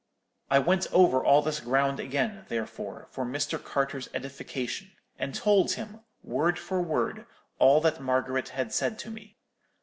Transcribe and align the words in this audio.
I 0.49 0.57
went 0.57 0.87
over 0.91 1.23
all 1.23 1.43
this 1.43 1.59
ground 1.59 1.99
again, 1.99 2.45
therefore, 2.49 3.07
for 3.11 3.23
Mr. 3.23 3.63
Carter's 3.63 4.09
edification, 4.15 4.93
and 5.19 5.35
told 5.35 5.73
him, 5.73 5.99
word 6.23 6.57
for 6.57 6.81
word, 6.81 7.27
all 7.59 7.79
that 7.81 8.01
Margaret 8.01 8.49
had 8.49 8.73
said 8.73 8.97
to 8.97 9.11
me. 9.11 9.37